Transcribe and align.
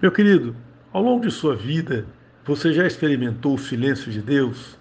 Meu 0.00 0.10
querido, 0.10 0.56
ao 0.94 1.02
longo 1.02 1.26
de 1.26 1.30
sua 1.30 1.54
vida, 1.54 2.06
você 2.46 2.72
já 2.72 2.86
experimentou 2.86 3.56
o 3.56 3.58
silêncio 3.58 4.10
de 4.10 4.22
Deus? 4.22 4.78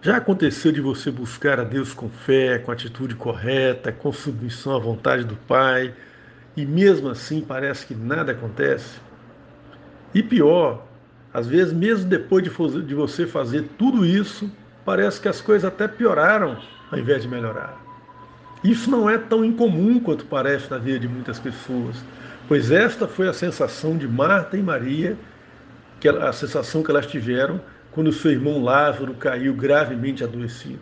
Já 0.00 0.16
aconteceu 0.16 0.72
de 0.72 0.80
você 0.80 1.10
buscar 1.10 1.60
a 1.60 1.62
Deus 1.62 1.92
com 1.92 2.08
fé, 2.08 2.58
com 2.58 2.72
atitude 2.72 3.14
correta, 3.14 3.92
com 3.92 4.10
submissão 4.10 4.74
à 4.74 4.78
vontade 4.78 5.24
do 5.24 5.36
Pai, 5.36 5.92
e 6.56 6.64
mesmo 6.64 7.10
assim 7.10 7.42
parece 7.42 7.84
que 7.84 7.94
nada 7.94 8.32
acontece? 8.32 8.98
E 10.14 10.22
pior, 10.22 10.86
às 11.34 11.46
vezes, 11.46 11.74
mesmo 11.74 12.08
depois 12.08 12.42
de 12.42 12.94
você 12.94 13.26
fazer 13.26 13.68
tudo 13.76 14.06
isso, 14.06 14.50
parece 14.86 15.20
que 15.20 15.28
as 15.28 15.42
coisas 15.42 15.66
até 15.66 15.86
pioraram 15.86 16.56
ao 16.90 16.98
invés 16.98 17.20
de 17.20 17.28
melhorar. 17.28 17.78
Isso 18.64 18.90
não 18.90 19.08
é 19.08 19.18
tão 19.18 19.44
incomum 19.44 20.00
quanto 20.00 20.24
parece 20.24 20.70
na 20.70 20.78
vida 20.78 21.00
de 21.00 21.08
muitas 21.08 21.38
pessoas 21.38 22.02
pois 22.50 22.72
esta 22.72 23.06
foi 23.06 23.28
a 23.28 23.32
sensação 23.32 23.96
de 23.96 24.08
Marta 24.08 24.56
e 24.56 24.60
Maria, 24.60 25.16
que 26.00 26.08
a 26.08 26.32
sensação 26.32 26.82
que 26.82 26.90
elas 26.90 27.06
tiveram 27.06 27.60
quando 27.92 28.12
seu 28.12 28.32
irmão 28.32 28.60
Lázaro 28.60 29.14
caiu 29.14 29.54
gravemente 29.54 30.24
adoecido. 30.24 30.80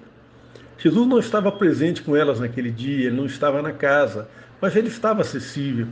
Jesus 0.78 1.06
não 1.06 1.18
estava 1.18 1.52
presente 1.52 2.00
com 2.00 2.16
elas 2.16 2.40
naquele 2.40 2.70
dia, 2.70 3.08
ele 3.08 3.16
não 3.18 3.26
estava 3.26 3.60
na 3.60 3.70
casa, 3.70 4.30
mas 4.62 4.74
ele 4.76 4.88
estava 4.88 5.20
acessível. 5.20 5.86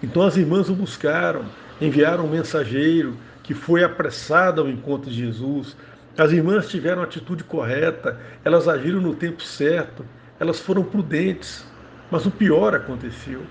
Então 0.00 0.22
as 0.22 0.36
irmãs 0.36 0.70
o 0.70 0.76
buscaram, 0.76 1.44
enviaram 1.80 2.24
um 2.24 2.30
mensageiro 2.30 3.16
que 3.42 3.52
foi 3.52 3.82
apressado 3.82 4.60
ao 4.60 4.68
encontro 4.68 5.10
de 5.10 5.16
Jesus. 5.16 5.76
As 6.16 6.30
irmãs 6.30 6.68
tiveram 6.68 7.02
a 7.02 7.04
atitude 7.04 7.42
correta, 7.42 8.16
elas 8.44 8.68
agiram 8.68 9.00
no 9.00 9.12
tempo 9.12 9.42
certo, 9.42 10.06
elas 10.38 10.60
foram 10.60 10.84
prudentes, 10.84 11.66
mas 12.12 12.24
o 12.26 12.30
pior 12.30 12.76
aconteceu. 12.76 13.42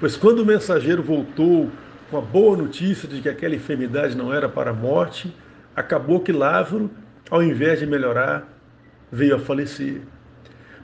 Pois 0.00 0.16
quando 0.16 0.40
o 0.40 0.46
mensageiro 0.46 1.02
voltou 1.02 1.70
com 2.10 2.18
a 2.18 2.20
boa 2.20 2.56
notícia 2.56 3.08
de 3.08 3.20
que 3.20 3.28
aquela 3.28 3.54
enfermidade 3.54 4.16
não 4.16 4.32
era 4.32 4.48
para 4.48 4.70
a 4.70 4.74
morte, 4.74 5.34
acabou 5.74 6.20
que 6.20 6.32
Lázaro, 6.32 6.90
ao 7.30 7.42
invés 7.42 7.80
de 7.80 7.86
melhorar, 7.86 8.48
veio 9.10 9.36
a 9.36 9.38
falecer. 9.38 10.02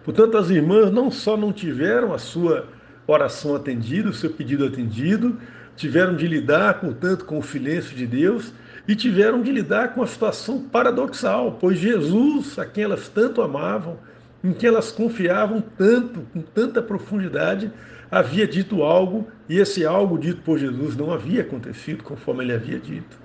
Portanto, 0.05 0.37
as 0.37 0.51
irmãs 0.51 0.91
não 0.91 1.11
só 1.11 1.37
não 1.37 1.53
tiveram 1.53 2.13
a 2.13 2.19
sua 2.19 2.69
oração 3.07 3.55
atendida, 3.55 4.11
o 4.11 4.15
seu 4.15 4.31
pedido 4.31 4.67
atendido, 4.67 5.39
tiveram 5.77 6.15
de 6.15 6.27
lidar, 6.27 6.81
portanto, 6.81 7.25
com 7.25 7.39
o 7.39 7.43
silêncio 7.43 7.97
de 7.97 8.07
Deus 8.07 8.53
e 8.87 8.95
tiveram 8.95 9.43
de 9.43 9.51
lidar 9.51 9.95
com 9.95 10.03
a 10.03 10.07
situação 10.07 10.61
paradoxal, 10.61 11.57
pois 11.61 11.79
Jesus, 11.79 12.59
a 12.59 12.67
quem 12.67 12.85
elas 12.85 13.09
tanto 13.09 13.41
amavam, 13.41 13.99
em 14.45 14.53
quem 14.53 14.69
elas 14.69 14.93
confiavam 14.93 15.65
tanto, 15.77 16.21
com 16.33 16.43
tanta 16.43 16.83
profundidade, 16.83 17.73
havia 18.11 18.47
dito 18.47 18.83
algo 18.83 19.27
e 19.49 19.59
esse 19.59 19.87
algo 19.87 20.19
dito 20.19 20.43
por 20.43 20.59
Jesus 20.59 20.95
não 20.95 21.11
havia 21.11 21.41
acontecido 21.41 22.05
conforme 22.05 22.45
ele 22.45 22.53
havia 22.53 22.79
dito. 22.79 23.19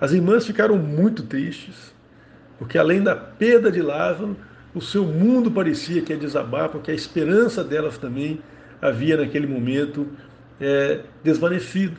As 0.00 0.10
irmãs 0.10 0.44
ficaram 0.44 0.76
muito 0.76 1.22
tristes, 1.22 1.94
porque 2.58 2.76
além 2.76 3.00
da 3.00 3.14
perda 3.14 3.70
de 3.70 3.80
Lázaro, 3.80 4.36
o 4.74 4.80
seu 4.80 5.04
mundo 5.04 5.52
parecia 5.52 6.02
que 6.02 6.12
ia 6.12 6.18
desabar, 6.18 6.68
porque 6.68 6.90
a 6.90 6.94
esperança 6.94 7.62
delas 7.62 7.96
também 7.96 8.40
havia 8.82 9.16
naquele 9.16 9.46
momento 9.46 10.08
é, 10.60 11.00
desvanecido. 11.22 11.96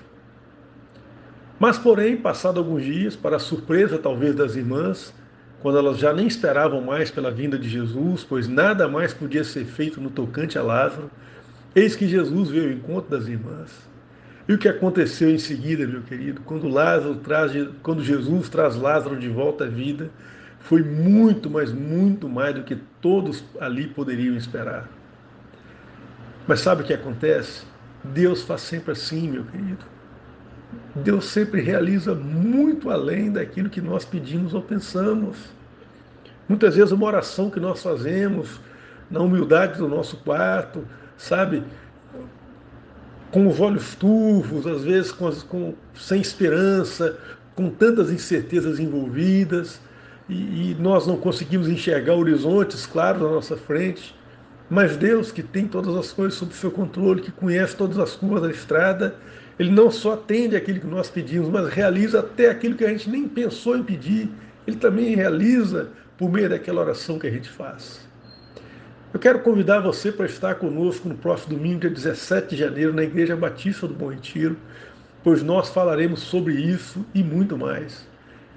Mas, 1.58 1.78
porém, 1.78 2.18
passado 2.18 2.60
alguns 2.60 2.84
dias, 2.84 3.16
para 3.16 3.40
surpresa 3.40 3.98
talvez 3.98 4.36
das 4.36 4.58
irmãs, 4.58 5.14
quando 5.62 5.78
elas 5.78 5.98
já 5.98 6.14
nem 6.14 6.28
esperavam 6.28 6.82
mais 6.82 7.10
pela 7.10 7.32
vinda 7.32 7.58
de 7.58 7.68
Jesus, 7.68 8.24
pois 8.24 8.48
nada 8.48 8.88
mais 8.88 9.14
podia 9.14 9.44
ser 9.44 9.66
feito 9.66 10.00
no 10.00 10.10
tocante 10.10 10.58
a 10.58 10.64
Lázaro, 10.64 11.10
eis 11.76 11.96
que 11.96 12.08
Jesus 12.08 12.50
veio 12.50 12.66
ao 12.66 12.72
encontro 12.72 13.18
das 13.18 13.28
irmãs. 13.28 13.72
E 14.48 14.54
o 14.54 14.58
que 14.58 14.68
aconteceu 14.68 15.30
em 15.32 15.40
seguida, 15.40 15.88
meu 15.88 16.04
querido, 16.04 16.42
quando 16.46 16.68
Lázaro 16.68 17.16
traz, 17.16 17.52
quando 17.82 18.04
Jesus 18.04 18.48
traz 18.48 18.76
Lázaro 18.76 19.18
de 19.18 19.28
volta 19.28 19.64
à 19.64 19.68
vida, 19.68 20.12
foi 20.60 20.84
muito, 20.84 21.50
mas 21.50 21.72
muito 21.72 22.30
mais 22.30 22.54
do 22.54 22.64
que 22.64 22.76
todos 23.02 23.44
ali 23.60 23.88
poderiam 23.88 24.36
esperar. 24.36 24.88
Mas 26.48 26.60
sabe 26.60 26.84
o 26.84 26.86
que 26.86 26.94
acontece? 26.94 27.66
Deus 28.04 28.44
faz 28.44 28.62
sempre 28.62 28.92
assim, 28.92 29.30
meu 29.30 29.44
querido. 29.46 29.95
Deus 30.96 31.26
sempre 31.26 31.62
realiza 31.62 32.16
muito 32.16 32.90
além 32.90 33.32
daquilo 33.32 33.70
que 33.70 33.82
nós 33.82 34.06
pedimos 34.06 34.54
ou 34.54 34.62
pensamos. 34.62 35.38
Muitas 36.48 36.76
vezes 36.76 36.92
uma 36.92 37.06
oração 37.06 37.50
que 37.50 37.60
nós 37.60 37.84
fazemos 37.84 38.62
na 39.10 39.20
humildade 39.20 39.78
do 39.78 39.88
nosso 39.88 40.18
quarto, 40.18 40.86
sabe? 41.18 41.64
Com 43.30 43.48
os 43.48 43.60
olhos 43.60 43.94
turvos, 43.96 44.66
às 44.66 44.84
vezes 44.84 45.12
com, 45.12 45.30
com 45.50 45.74
sem 45.94 46.22
esperança, 46.22 47.18
com 47.56 47.70
tantas 47.70 48.10
incertezas 48.10 48.80
envolvidas, 48.80 49.82
e, 50.30 50.72
e 50.72 50.78
nós 50.80 51.06
não 51.06 51.18
conseguimos 51.18 51.68
enxergar 51.68 52.16
horizontes 52.16 52.86
claros 52.86 53.22
na 53.22 53.30
nossa 53.30 53.58
frente. 53.58 54.16
Mas 54.70 54.96
Deus, 54.98 55.32
que 55.32 55.44
tem 55.44 55.68
todas 55.68 55.96
as 55.96 56.12
coisas 56.12 56.40
sob 56.40 56.54
seu 56.54 56.72
controle, 56.72 57.22
que 57.22 57.32
conhece 57.32 57.76
todas 57.76 58.00
as 58.00 58.16
curvas 58.16 58.44
da 58.44 58.50
estrada, 58.50 59.16
ele 59.58 59.72
não 59.72 59.90
só 59.90 60.14
atende 60.14 60.56
aquilo 60.56 60.82
que 60.82 60.88
nós 60.88 61.10
pedimos, 61.10 61.50
mas 61.50 61.70
realiza 61.70 62.20
até 62.20 62.50
aquilo 62.50 62.76
que 62.76 62.84
a 62.84 62.90
gente 62.90 63.10
nem 63.10 63.28
pensou 63.28 63.78
em 63.78 63.84
pedir. 63.84 64.30
Ele 64.68 64.76
também 64.76 65.16
realiza 65.16 65.90
por 66.18 66.30
meio 66.30 66.50
daquela 66.50 66.82
oração 66.82 67.18
que 67.18 67.28
a 67.28 67.32
gente 67.32 67.50
faz. 67.50 68.06
Eu 69.14 69.20
quero 69.20 69.40
convidar 69.40 69.80
você 69.80 70.12
para 70.12 70.26
estar 70.26 70.56
conosco 70.56 71.08
no 71.08 71.16
próximo 71.16 71.56
domingo, 71.56 71.80
dia 71.80 71.90
17 71.90 72.50
de 72.50 72.58
janeiro, 72.58 72.94
na 72.94 73.04
Igreja 73.04 73.34
Batista 73.36 73.88
do 73.88 73.94
Bom 73.94 74.10
Retiro, 74.10 74.58
pois 75.24 75.42
nós 75.42 75.70
falaremos 75.70 76.20
sobre 76.20 76.54
isso 76.54 77.06
e 77.14 77.24
muito 77.24 77.58
mais. 77.58 78.06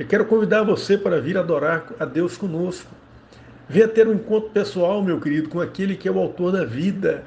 Eu 0.00 0.06
quero 0.06 0.24
convidar 0.24 0.64
você 0.64 0.98
para 0.98 1.20
vir 1.20 1.38
adorar 1.38 1.92
a 2.00 2.04
Deus 2.04 2.36
conosco. 2.36 2.90
Venha 3.68 3.86
ter 3.86 4.08
um 4.08 4.14
encontro 4.14 4.50
pessoal, 4.50 5.00
meu 5.00 5.20
querido, 5.20 5.48
com 5.48 5.60
aquele 5.60 5.94
que 5.94 6.08
é 6.08 6.10
o 6.10 6.18
autor 6.18 6.50
da 6.50 6.64
vida, 6.64 7.22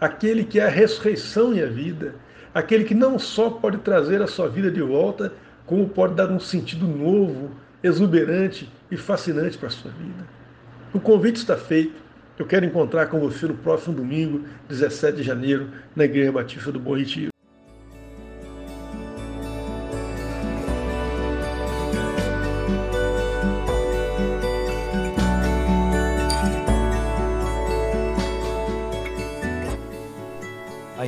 aquele 0.00 0.44
que 0.44 0.60
é 0.60 0.66
a 0.66 0.70
ressurreição 0.70 1.52
e 1.54 1.62
a 1.62 1.66
vida 1.66 2.14
aquele 2.56 2.84
que 2.84 2.94
não 2.94 3.18
só 3.18 3.50
pode 3.50 3.76
trazer 3.76 4.22
a 4.22 4.26
sua 4.26 4.48
vida 4.48 4.70
de 4.70 4.80
volta, 4.80 5.30
como 5.66 5.86
pode 5.90 6.14
dar 6.14 6.30
um 6.30 6.40
sentido 6.40 6.88
novo, 6.88 7.50
exuberante 7.82 8.72
e 8.90 8.96
fascinante 8.96 9.58
para 9.58 9.68
a 9.68 9.70
sua 9.70 9.90
vida. 9.90 10.26
O 10.94 10.98
convite 10.98 11.36
está 11.36 11.54
feito. 11.54 12.02
Eu 12.38 12.46
quero 12.46 12.64
encontrar 12.64 13.08
com 13.08 13.20
você 13.20 13.46
no 13.46 13.54
próximo 13.54 13.96
domingo, 13.96 14.46
17 14.70 15.18
de 15.18 15.22
janeiro, 15.22 15.68
na 15.94 16.06
Igreja 16.06 16.32
Batista 16.32 16.72
do 16.72 16.80
Bom 16.80 16.96
Retiro. 16.96 17.35